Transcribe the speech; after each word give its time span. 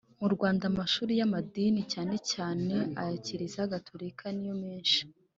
mu 0.19 0.27
rwanda, 0.35 0.63
amashuri 0.71 1.13
y'amadini, 1.19 1.81
cyane 1.93 2.15
cyane 2.31 2.75
aya 3.01 3.15
kiliziya 3.25 3.71
gatolika 3.73 4.23
niyo 4.37 4.55
menshi 4.63 4.99